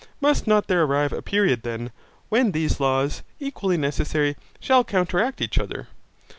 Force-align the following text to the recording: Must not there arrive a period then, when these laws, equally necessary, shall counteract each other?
Must 0.19 0.47
not 0.47 0.65
there 0.65 0.81
arrive 0.83 1.13
a 1.13 1.21
period 1.21 1.61
then, 1.61 1.91
when 2.29 2.53
these 2.53 2.79
laws, 2.79 3.21
equally 3.39 3.77
necessary, 3.77 4.35
shall 4.59 4.83
counteract 4.83 5.41
each 5.41 5.59
other? 5.59 5.89